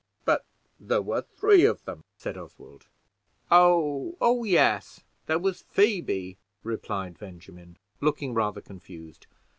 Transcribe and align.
"But 0.25 0.47
there 0.79 1.03
were 1.03 1.21
three 1.21 1.63
of 1.63 1.85
them," 1.85 2.03
said 2.17 2.35
Oswald. 2.35 2.87
"Oh, 3.51 4.43
yes; 4.43 5.03
there 5.27 5.37
was 5.37 5.61
Phoebe," 5.61 6.39
relied 6.63 7.19
Benjamin, 7.19 7.77
looking 7.99 8.33
rather 8.33 8.61
confused. 8.61 9.27